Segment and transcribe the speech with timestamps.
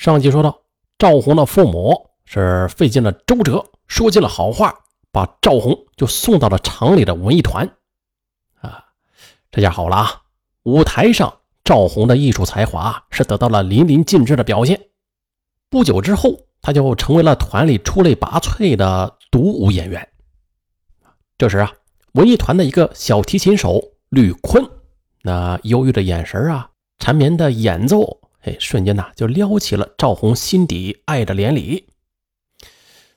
[0.00, 0.62] 上集说到，
[0.96, 4.74] 赵红的父母是费尽了周折，说尽了好话，
[5.12, 7.70] 把赵红就送到了厂里的文艺团。
[8.62, 8.82] 啊，
[9.50, 10.22] 这下好了啊！
[10.62, 14.80] 舞台上，赵红的艺术才华是得到了淋漓尽致的表现。
[15.68, 16.30] 不久之后，
[16.62, 20.08] 他就成为了团里出类拔萃的独舞演员。
[21.36, 21.70] 这时啊，
[22.12, 24.66] 文艺团的一个小提琴手吕坤，
[25.20, 31.88] 那忧郁的眼神啊，缠绵的演奏，哎，瞬间呐就撩起了赵红心底爱的连理。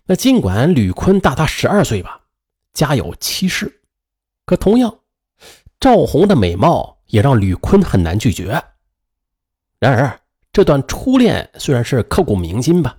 [0.05, 2.23] 那尽管吕坤大他十二岁吧，
[2.73, 3.81] 家有妻室，
[4.45, 4.99] 可同样，
[5.79, 8.61] 赵红的美貌也让吕坤很难拒绝。
[9.79, 10.19] 然而，
[10.51, 12.97] 这段初恋虽然是刻骨铭心吧，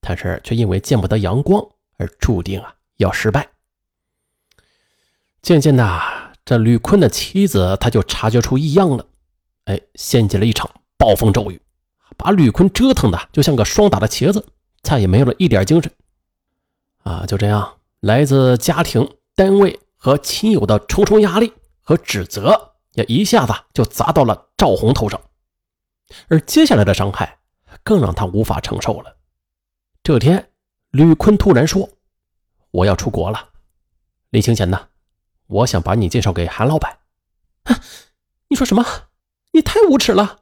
[0.00, 3.48] 但是却因为见不得阳光而注定啊要失败。
[5.40, 9.06] 渐渐的，这吕坤的妻子他就察觉出异样了，
[9.64, 10.70] 哎，掀起了一场
[11.06, 11.62] 暴风骤雨，
[12.16, 14.44] 把吕坤折腾的就像个霜打的茄子，
[14.82, 15.92] 再也没有了一点精神。
[17.04, 25.20] 啊，就这样，来自家庭、单位和亲友的重重压力和指责，也一下子就砸到了赵红头上，
[26.26, 27.38] 而接下来的伤害
[27.84, 29.16] 更让他无法承受了。
[30.02, 30.50] 这天，
[30.90, 31.88] 吕坤突然说
[32.72, 33.50] ：“我要出国了，
[34.30, 34.88] 临行前呢。”
[35.46, 36.98] 我想把你介绍给韩老板。
[37.62, 37.80] 啊！
[38.48, 38.84] 你说什么？
[39.52, 40.40] 你太无耻了！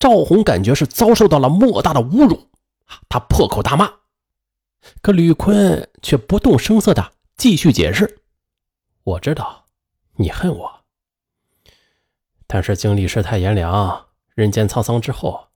[0.00, 2.48] 赵红感觉是遭受到了莫大的侮辱，
[3.08, 4.00] 他破口大骂。
[5.02, 8.22] 可吕坤却不动声色的继续解释
[9.04, 9.66] ：“我知道
[10.14, 10.84] 你恨我，
[12.46, 15.48] 但是经历世态炎凉、人间沧桑之后，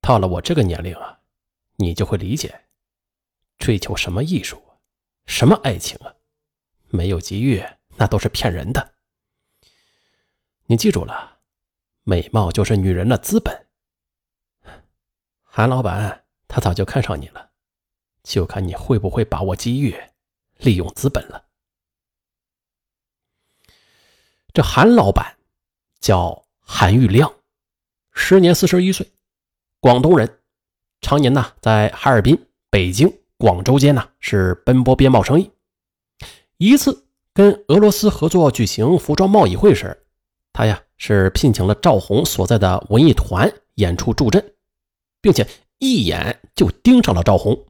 [0.00, 1.20] 到了我这个年龄啊，
[1.76, 2.62] 你就会理解，
[3.58, 4.62] 追求什么艺术，
[5.26, 6.14] 什么爱情啊。”
[6.88, 7.62] 没有机遇，
[7.96, 8.94] 那都是骗人的。
[10.66, 11.38] 你记住了，
[12.02, 13.68] 美貌就是女人的资本。
[15.60, 17.50] 韩老板他早就看上你了，
[18.22, 19.94] 就看你会不会把握机遇，
[20.56, 21.44] 利用资本了。
[24.54, 25.36] 这韩老板
[26.00, 27.30] 叫韩玉亮，
[28.14, 29.06] 时年四十一岁，
[29.80, 30.40] 广东人，
[31.02, 35.50] 常年呢在哈尔滨、北京、广州间呢是奔波边贸生意。
[36.56, 40.06] 一次跟俄罗斯合作举行服装贸易会时，
[40.54, 44.54] 他呀是聘请了赵红所在的文艺团演出助阵，
[45.20, 45.46] 并且
[45.78, 47.66] 一眼就盯上了赵红。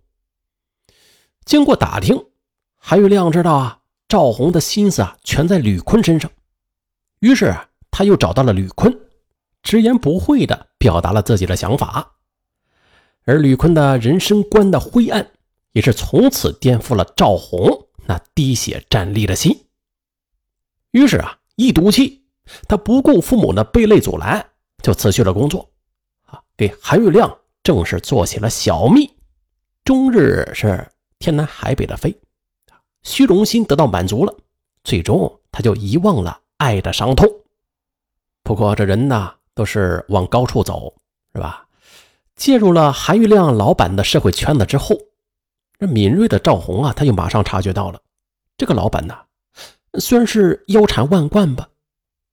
[1.45, 2.27] 经过打听，
[2.77, 6.31] 韩玉亮知道啊赵红的心思啊全在吕坤身上，
[7.21, 9.01] 于是啊他又找到了吕坤，
[9.63, 12.17] 直言不讳地表达了自己的想法。
[13.25, 15.31] 而吕坤的人生观的灰暗，
[15.73, 17.87] 也是从此颠覆了赵红。
[18.07, 19.67] 那滴血战栗的心，
[20.91, 22.25] 于是啊，一赌气，
[22.67, 24.51] 他不顾父母的被泪阻拦，
[24.83, 25.70] 就辞去了工作，
[26.61, 29.11] 给韩玉亮正式做起了小蜜，
[29.83, 30.87] 终日是
[31.19, 32.15] 天南海北的飞，
[33.03, 34.37] 虚荣心得到满足了，
[34.85, 37.27] 最终他就遗忘了爱的伤痛。
[38.43, 40.93] 不过这人呢，都是往高处走，
[41.35, 41.67] 是吧？
[42.37, 44.95] 介入了韩玉亮老板的社会圈子之后。
[45.79, 47.99] 这敏锐的赵红啊，他就马上察觉到了，
[48.59, 49.17] 这个老板呢，
[49.99, 51.71] 虽然是腰缠万贯吧，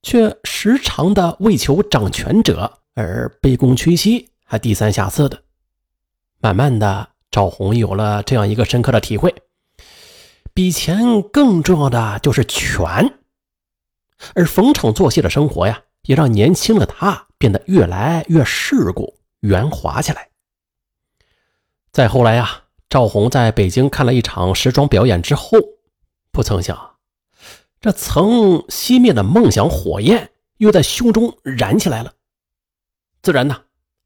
[0.02, 5.40] 却时常的为求掌权者而卑躬屈膝，还低三下四的。
[6.40, 9.32] 慢慢的，赵红有了这样一个深刻的体会：
[10.52, 13.20] 比钱更重要的就是权。
[14.34, 20.30] 而逢场作戏的生活呀，也让年轻的他变得越来越世故圆滑起来。
[21.92, 22.64] 再后来呀。
[22.90, 25.58] 赵红在北京看了一场时装表演之后，
[26.32, 26.96] 不曾想，
[27.82, 32.14] 这曾熄灭的梦想火焰又在胸中燃起来了。
[33.22, 33.56] 自然呢，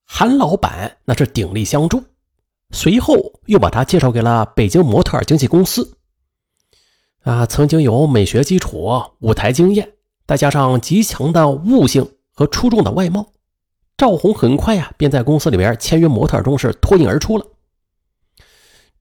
[0.04, 2.02] 韩老板那是鼎力相助，
[2.70, 5.96] 随后又把他介绍给了北京模特经纪公司。
[7.22, 9.92] 啊，曾经有美学基础、舞台经验，
[10.26, 13.32] 再加上极强的悟性和出众的外貌，
[13.96, 17.46] 赵红很快呀便在公司里边签约模特中是脱颖而出了。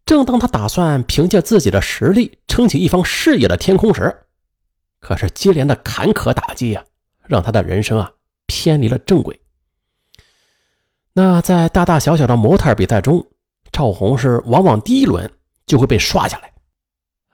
[0.05, 4.15] 正当他打算凭借自己的实力撑起一方事业的天空时，
[4.99, 6.83] 可是接连的坎坷打击呀，
[7.25, 8.11] 让他的人生啊
[8.45, 9.39] 偏离了正轨。
[11.13, 13.25] 那在大大小小的模特比赛中，
[13.71, 15.29] 赵红是往往第一轮
[15.65, 16.51] 就会被刷下来。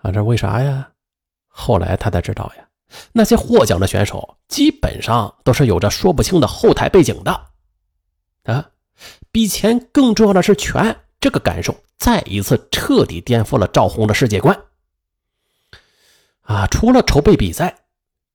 [0.02, 0.90] 啊，这为啥呀？
[1.48, 2.68] 后来他才知道呀，
[3.12, 7.32] 那些获奖的选手基本上都是有着说不清的后台背景的。
[8.44, 8.70] 啊，
[9.32, 10.96] 比钱更重要的是权。
[11.20, 14.56] 这个感受再一次彻底颠覆了赵红的世界观。
[16.42, 17.76] 啊，除了筹备比赛，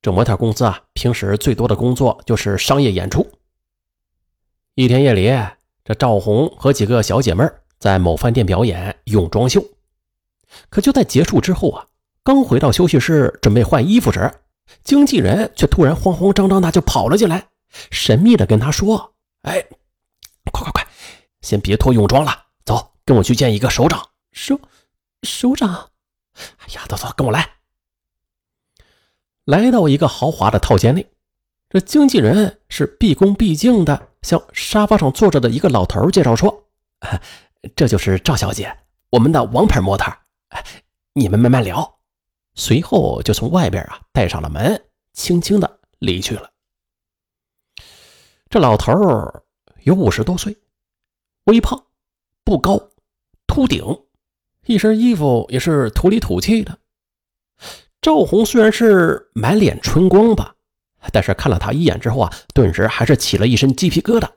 [0.03, 3.25] 这模特公司啊，平时最多的工作就是商业演出。
[4.74, 5.30] 一天夜里，
[5.84, 7.44] 这赵红和几个小姐妹
[7.78, 9.62] 在某饭店表演泳装秀，
[10.70, 11.86] 可就在结束之后啊，
[12.24, 14.32] 刚回到休息室准备换衣服时，
[14.82, 17.48] 经纪人却突然慌慌张张的就跑了进来，
[17.90, 19.62] 神秘的跟他说：“哎，
[20.50, 20.88] 快快快，
[21.42, 24.58] 先别脱泳装了，走，跟我去见一个首长。”首
[25.22, 25.90] 首长，
[26.34, 27.46] 哎呀，走走，跟我来。
[29.44, 31.10] 来到一个豪华的套间内，
[31.69, 36.69] 这经纪人是毕恭毕敬的向沙发上坐着的一个老头介绍说
[37.76, 38.76] ：“这就是赵小姐，
[39.10, 40.12] 我们的王牌模特。
[41.12, 41.98] 你们慢慢聊。”
[42.54, 44.84] 随后就从外边啊带上了门，
[45.14, 46.50] 轻轻的离去了。
[48.50, 48.92] 这老头
[49.84, 50.58] 有五十多岁，
[51.44, 51.86] 微胖，
[52.44, 52.90] 不高，
[53.46, 53.82] 秃顶，
[54.66, 56.78] 一身衣服也是土里土气的。
[58.02, 60.54] 赵红虽然是满脸春光吧，
[61.10, 64.28] 但是看了他一眼之后啊，顿时还是起了一身鸡皮疙瘩。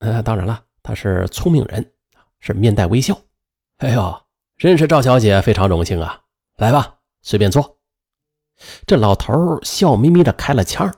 [0.00, 1.92] 呃，当然了，他是聪明人，
[2.40, 3.18] 是面带微笑。
[3.78, 4.22] 哎呦，
[4.56, 6.22] 认识赵小姐非常荣幸啊，
[6.56, 6.96] 来吧。
[7.22, 7.78] 随便坐。
[8.86, 10.92] 这老头笑眯眯的开了腔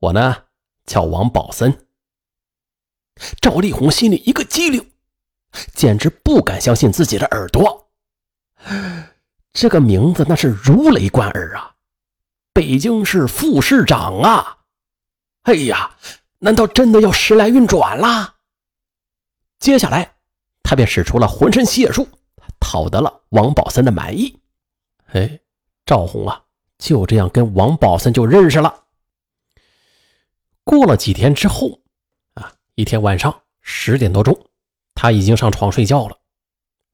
[0.00, 0.44] 我呢
[0.84, 1.86] 叫王宝森。”
[3.40, 4.92] 赵丽红心里一个机灵，
[5.74, 7.90] 简直不敢相信自己的耳朵。
[9.52, 11.74] 这个名字那是如雷贯耳啊！
[12.52, 14.58] 北京市副市长啊！
[15.42, 15.96] 哎呀，
[16.38, 18.36] 难道真的要时来运转了？
[19.58, 20.16] 接下来，
[20.62, 22.08] 他便使出了浑身解数，
[22.58, 24.38] 讨得了王宝森的满意。
[25.12, 25.40] 哎，
[25.86, 26.44] 赵红啊，
[26.78, 28.84] 就这样跟王宝森就认识了。
[30.64, 31.80] 过了几天之后，
[32.34, 34.48] 啊，一天晚上十点多钟，
[34.94, 36.18] 他已经上床睡觉了。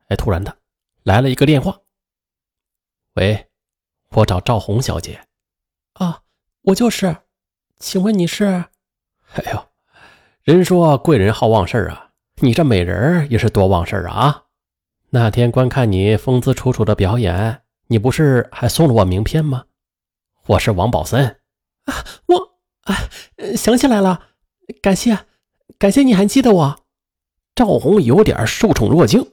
[0.08, 0.56] 哎，突然的
[1.02, 1.78] 来了一个电话。
[3.14, 3.48] 喂，
[4.10, 5.25] 我找赵红小姐。
[6.66, 7.18] 啊，我就是，
[7.78, 8.44] 请问你是？
[9.34, 9.68] 哎呦，
[10.42, 12.10] 人说贵人好忘事啊，
[12.40, 14.44] 你这美人也是多忘事啊！
[15.10, 17.62] 那天观看你风姿楚楚的表演。
[17.88, 19.66] 你不是还送了我名片吗？
[20.46, 21.38] 我是王宝森
[21.84, 22.96] 啊，我啊
[23.56, 24.20] 想起来了，
[24.82, 25.16] 感谢，
[25.78, 26.80] 感谢你还记得我。
[27.54, 29.30] 赵红有点受宠若惊，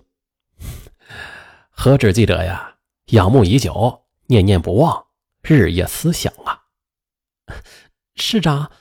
[1.72, 2.76] 何止记得呀，
[3.08, 5.08] 仰慕已久，念念不忘，
[5.42, 6.62] 日夜思想啊。
[8.15, 8.71] 市长，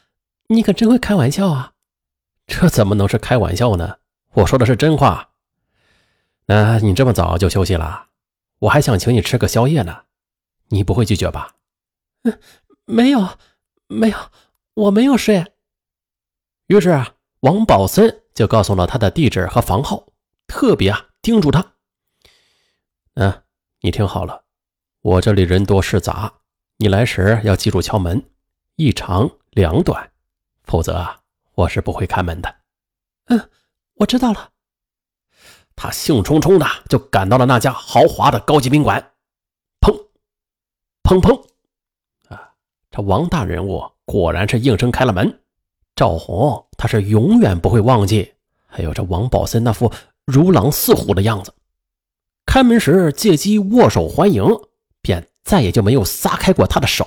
[0.48, 1.72] 你可真会开玩笑啊！
[2.46, 3.98] 这怎么能是开玩笑呢？
[4.34, 5.30] 我说的是真话。
[6.46, 8.08] 那你这么早就休息了？
[8.60, 10.04] 我还想请你吃个宵夜呢，
[10.68, 11.56] 你不会拒绝吧？
[12.24, 12.38] 嗯，
[12.84, 13.38] 没有，
[13.88, 14.16] 没有，
[14.74, 15.52] 我没有睡。
[16.66, 20.08] 于是啊，王宝森就告诉了他的地址和房号，
[20.46, 21.74] 特别啊叮嘱他
[23.14, 23.42] ：“嗯，
[23.80, 24.44] 你听好了，
[25.00, 26.32] 我这里人多事杂，
[26.76, 28.22] 你来时要记住敲门，
[28.76, 30.10] 一长两短，
[30.64, 31.20] 否则啊，
[31.54, 32.54] 我是不会开门的。”
[33.26, 33.50] 嗯，
[33.94, 34.50] 我知道了。
[35.74, 39.12] 他兴冲冲的就赶到了那家豪华的高级宾馆，
[39.80, 40.06] 砰，
[41.02, 41.46] 砰砰，
[42.28, 42.52] 啊！
[42.90, 45.40] 这王大人物果然是应声开了门。
[45.96, 48.34] 赵红他是永远不会忘记，
[48.66, 49.92] 还有这王宝森那副
[50.24, 51.54] 如狼似虎的样子。
[52.46, 54.44] 开门时借机握手欢迎，
[55.00, 57.06] 便再也就没有撒开过他的手。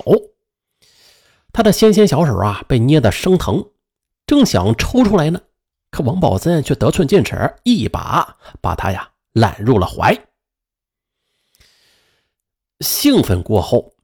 [1.56, 3.70] 他的纤纤小手啊，被捏得生疼，
[4.26, 5.40] 正想抽出来呢。
[5.90, 10.14] 可王宝森却得寸进尺，一把把他呀揽入了怀。
[12.80, 13.94] 兴奋过后，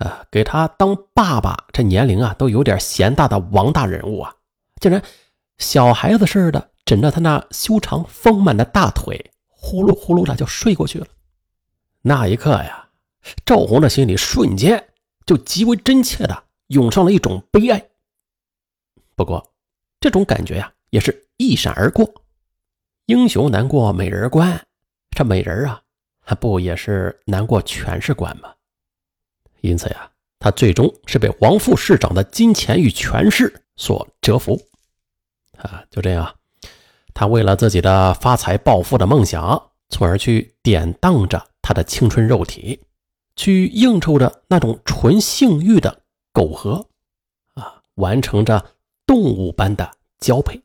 [0.00, 4.34] 啊，给他当爸爸，这年龄啊都有点嫌大的王大人物啊，
[4.80, 5.00] 竟然
[5.58, 11.06] 小孩子似的枕着他那修长丰满的大腿，呼噜呼噜的就睡过去了。
[12.02, 12.88] 那一刻呀，
[13.46, 14.88] 赵红的心里瞬间
[15.24, 17.80] 就极为真切的涌上了一种悲哀。
[19.14, 19.52] 不过，
[20.00, 20.72] 这种感觉呀。
[20.90, 22.12] 也是一闪而过，
[23.06, 24.60] 英雄难过美人关，
[25.12, 25.80] 这美人啊，
[26.20, 28.52] 还不也是难过权势关吗？
[29.60, 30.10] 因此呀，
[30.40, 34.60] 他最终是被王副市长的金钱与权势所折服。
[35.58, 36.34] 啊，就这样，
[37.14, 42.82] 他为了自己的发财暴富的梦想，从而去典当着他的青春肉体，
[43.36, 46.88] 去应酬着那种纯性欲的苟合，
[47.54, 50.62] 啊，完成着动物般的交配。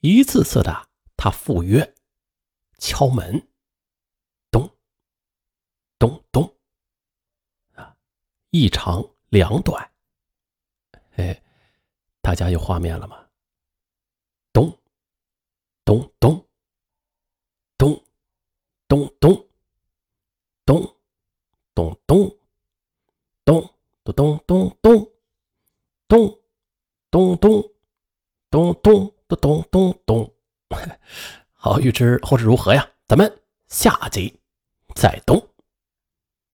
[0.00, 1.94] 一次次的，他赴约，
[2.78, 3.48] 敲门，
[4.50, 4.70] 咚，
[5.98, 6.56] 咚咚，
[7.72, 7.96] 啊，
[8.50, 9.92] 一长两短，
[11.16, 11.42] 哎，
[12.20, 13.26] 大家有画面了吗？
[14.52, 14.78] 咚，
[15.84, 16.46] 咚咚，
[17.78, 18.04] 咚，
[18.86, 19.48] 咚咚，
[20.66, 20.98] 咚，
[21.74, 23.74] 咚咚，
[24.14, 25.10] 咚咚咚
[26.08, 26.38] 咚
[27.10, 27.70] 咚，咚咚
[28.50, 29.64] 咚咚咚。
[29.70, 30.34] 咚咚。
[31.52, 32.88] 好，预知后事如何呀？
[33.06, 34.38] 咱们下集
[34.94, 35.53] 再咚。